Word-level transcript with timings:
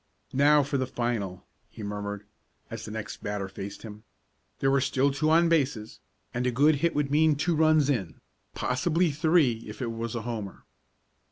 "Now 0.33 0.63
for 0.63 0.79
the 0.79 0.87
final!" 0.87 1.45
he 1.69 1.83
murmured, 1.83 2.25
as 2.71 2.85
the 2.85 2.89
next 2.91 3.17
batter 3.21 3.47
faced 3.47 3.83
him. 3.83 4.03
There 4.57 4.71
were 4.71 4.81
still 4.81 5.11
two 5.11 5.29
on 5.29 5.47
bases, 5.47 5.99
and 6.33 6.47
a 6.47 6.51
good 6.51 6.77
hit 6.77 6.95
would 6.95 7.11
mean 7.11 7.35
two 7.35 7.55
runs 7.55 7.87
in, 7.87 8.19
possibly 8.55 9.11
three 9.11 9.63
if 9.67 9.79
it 9.79 9.91
was 9.91 10.15
a 10.15 10.23
homer. 10.23 10.65